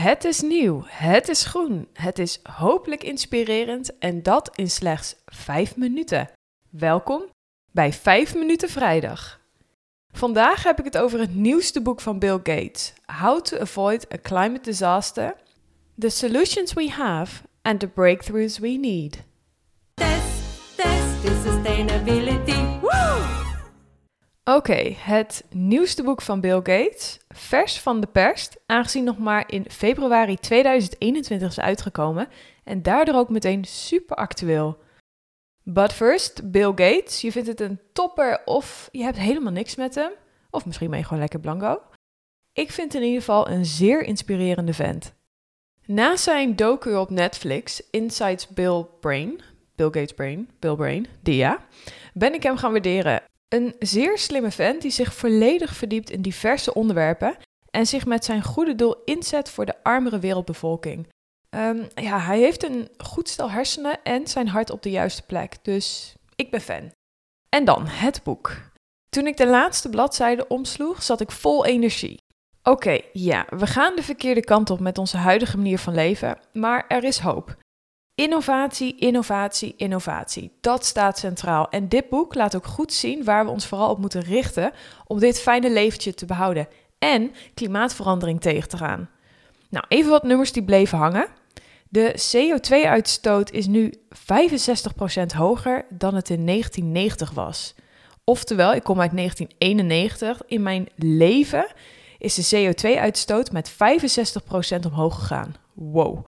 [0.00, 5.76] Het is nieuw, het is groen, het is hopelijk inspirerend en dat in slechts 5
[5.76, 6.30] minuten.
[6.70, 7.22] Welkom
[7.70, 9.40] bij 5 minuten vrijdag.
[10.12, 14.16] Vandaag heb ik het over het nieuwste boek van Bill Gates: How to Avoid a
[14.22, 15.34] Climate Disaster,
[15.98, 19.22] The Solutions We Have and the Breakthroughs We Need.
[19.94, 22.59] Test, test sustainability.
[24.56, 29.70] Oké, het nieuwste boek van Bill Gates, vers van de pers, aangezien nog maar in
[29.70, 32.28] februari 2021 is uitgekomen
[32.64, 34.78] en daardoor ook meteen super actueel.
[35.62, 39.94] But first, Bill Gates, je vindt het een topper of je hebt helemaal niks met
[39.94, 40.12] hem,
[40.50, 41.82] of misschien ben je gewoon lekker blanco.
[42.52, 45.14] Ik vind in ieder geval een zeer inspirerende vent.
[45.86, 49.40] Na zijn docu op Netflix, Insights Bill Brain,
[49.74, 51.64] Bill Gates Brain, Bill Brain, Dia,
[52.14, 56.74] ben ik hem gaan waarderen een zeer slimme vent die zich volledig verdiept in diverse
[56.74, 57.36] onderwerpen
[57.70, 61.08] en zich met zijn goede doel inzet voor de armere wereldbevolking.
[61.50, 65.56] Um, ja, hij heeft een goed stel hersenen en zijn hart op de juiste plek,
[65.62, 66.92] dus ik ben fan.
[67.48, 68.70] En dan het boek.
[69.08, 72.18] Toen ik de laatste bladzijde omsloeg, zat ik vol energie.
[72.62, 76.84] Oké, ja, we gaan de verkeerde kant op met onze huidige manier van leven, maar
[76.88, 77.56] er is hoop.
[78.20, 80.52] Innovatie, innovatie, innovatie.
[80.60, 81.68] Dat staat centraal.
[81.68, 84.72] En dit boek laat ook goed zien waar we ons vooral op moeten richten
[85.06, 86.68] om dit fijne leventje te behouden
[86.98, 89.10] en klimaatverandering tegen te gaan.
[89.70, 91.28] Nou, even wat nummers die bleven hangen.
[91.88, 97.74] De CO2-uitstoot is nu 65% hoger dan het in 1990 was.
[98.24, 100.42] Oftewel, ik kom uit 1991.
[100.46, 101.66] In mijn leven
[102.18, 103.74] is de CO2-uitstoot met 65%
[104.86, 105.54] omhoog gegaan.
[105.74, 106.29] Wow.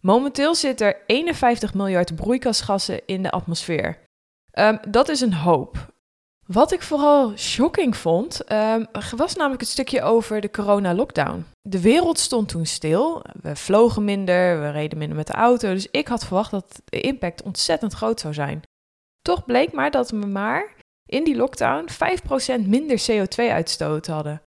[0.00, 3.98] Momenteel zit er 51 miljard broeikasgassen in de atmosfeer.
[4.58, 5.92] Um, dat is een hoop.
[6.46, 11.44] Wat ik vooral shocking vond, um, was namelijk het stukje over de corona-lockdown.
[11.62, 13.22] De wereld stond toen stil.
[13.42, 15.72] We vlogen minder, we reden minder met de auto.
[15.72, 18.62] Dus ik had verwacht dat de impact ontzettend groot zou zijn.
[19.22, 20.74] Toch bleek maar dat we maar
[21.06, 21.88] in die lockdown
[22.62, 24.42] 5% minder CO2-uitstoot hadden.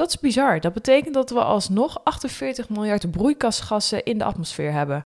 [0.00, 0.60] Dat is bizar.
[0.60, 5.06] Dat betekent dat we alsnog 48 miljard broeikasgassen in de atmosfeer hebben.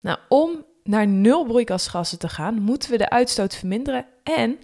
[0.00, 4.58] Nou, om naar nul broeikasgassen te gaan, moeten we de uitstoot verminderen en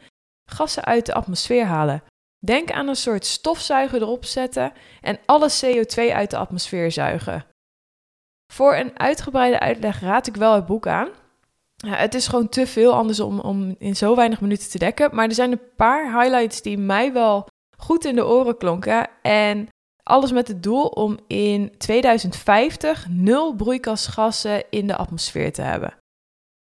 [0.50, 2.02] gassen uit de atmosfeer halen.
[2.38, 7.46] Denk aan een soort stofzuiger erop zetten en alle CO2 uit de atmosfeer zuigen.
[8.52, 11.08] Voor een uitgebreide uitleg raad ik wel het boek aan.
[11.86, 15.14] Het is gewoon te veel anders om, om in zo weinig minuten te dekken.
[15.14, 19.08] Maar er zijn een paar highlights die mij wel goed in de oren klonken.
[19.22, 19.68] En
[20.02, 25.94] alles met het doel om in 2050 nul broeikasgassen in de atmosfeer te hebben.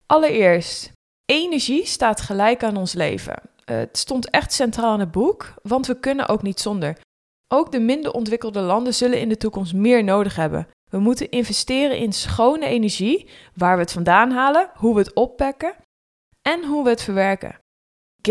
[0.05, 0.91] Allereerst,
[1.25, 3.41] energie staat gelijk aan ons leven.
[3.65, 6.97] Het stond echt centraal in het boek, want we kunnen ook niet zonder.
[7.47, 10.67] Ook de minder ontwikkelde landen zullen in de toekomst meer nodig hebben.
[10.91, 15.75] We moeten investeren in schone energie, waar we het vandaan halen, hoe we het opwekken
[16.41, 17.59] en hoe we het verwerken.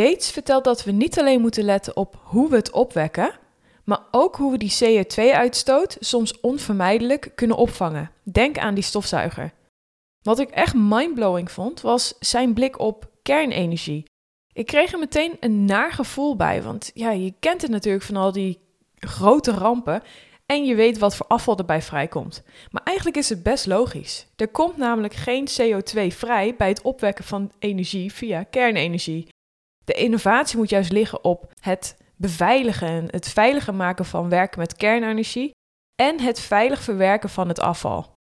[0.02, 3.38] Gates vertelt dat we niet alleen moeten letten op hoe we het opwekken,
[3.84, 8.10] maar ook hoe we die CO2-uitstoot soms onvermijdelijk kunnen opvangen.
[8.22, 9.52] Denk aan die stofzuiger.
[10.22, 14.04] Wat ik echt mindblowing vond, was zijn blik op kernenergie.
[14.52, 18.16] Ik kreeg er meteen een naar gevoel bij, want ja, je kent het natuurlijk van
[18.16, 18.60] al die
[18.98, 20.02] grote rampen
[20.46, 22.42] en je weet wat voor afval erbij vrijkomt.
[22.70, 24.26] Maar eigenlijk is het best logisch.
[24.36, 29.34] Er komt namelijk geen CO2 vrij bij het opwekken van energie via kernenergie.
[29.86, 35.50] De innovatie moet juist liggen op het beveiligen, het veiliger maken van werken met kernenergie
[36.02, 38.14] en het veilig verwerken van het afval.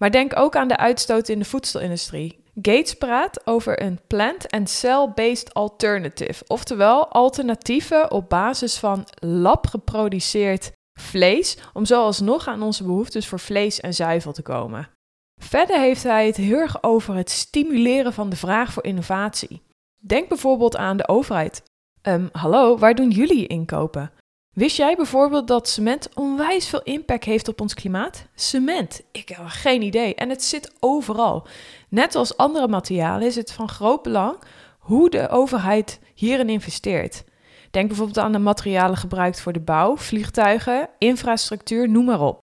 [0.00, 2.44] Maar denk ook aan de uitstoot in de voedselindustrie.
[2.54, 10.72] Gates praat over een plant- and cell-based alternative, oftewel alternatieven op basis van lab geproduceerd
[11.00, 14.88] vlees, om zo alsnog aan onze behoeftes voor vlees en zuivel te komen.
[15.42, 19.62] Verder heeft hij het heel erg over het stimuleren van de vraag voor innovatie.
[20.02, 21.62] Denk bijvoorbeeld aan de overheid.
[22.02, 24.12] Um, hallo, waar doen jullie inkopen?
[24.50, 28.26] Wist jij bijvoorbeeld dat cement onwijs veel impact heeft op ons klimaat?
[28.34, 30.14] Cement, ik heb geen idee.
[30.14, 31.46] En het zit overal.
[31.88, 34.38] Net als andere materialen is het van groot belang
[34.78, 37.24] hoe de overheid hierin investeert.
[37.70, 42.38] Denk bijvoorbeeld aan de materialen gebruikt voor de bouw, vliegtuigen, infrastructuur, noem maar op.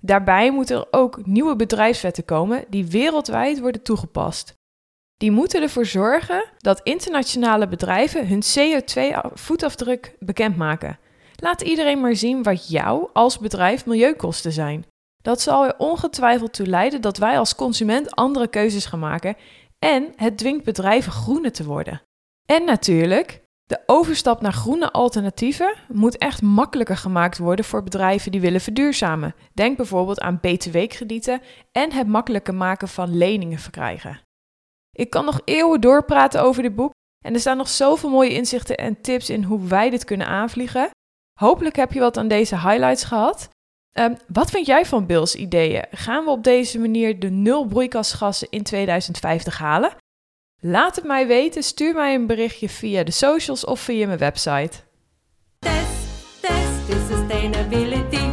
[0.00, 4.57] Daarbij moeten er ook nieuwe bedrijfswetten komen die wereldwijd worden toegepast.
[5.18, 10.98] Die moeten ervoor zorgen dat internationale bedrijven hun CO2-voetafdruk bekendmaken.
[11.36, 14.86] Laat iedereen maar zien wat jou als bedrijf milieukosten zijn.
[15.22, 19.36] Dat zal er ongetwijfeld toe leiden dat wij als consument andere keuzes gaan maken
[19.78, 22.02] en het dwingt bedrijven groener te worden.
[22.46, 28.40] En natuurlijk, De overstap naar groene alternatieven moet echt makkelijker gemaakt worden voor bedrijven die
[28.40, 29.34] willen verduurzamen.
[29.54, 31.40] Denk bijvoorbeeld aan btw-kredieten
[31.72, 34.20] en het makkelijker maken van leningen verkrijgen.
[34.98, 36.92] Ik kan nog eeuwen doorpraten over dit boek
[37.24, 40.90] en er staan nog zoveel mooie inzichten en tips in hoe wij dit kunnen aanvliegen.
[41.40, 43.48] Hopelijk heb je wat aan deze highlights gehad.
[43.92, 45.84] Um, wat vind jij van Bill's ideeën?
[45.90, 49.92] Gaan we op deze manier de nul broeikasgassen in 2050 halen?
[50.60, 54.72] Laat het mij weten, stuur mij een berichtje via de socials of via mijn website.
[55.58, 58.27] Test, test, sustainability.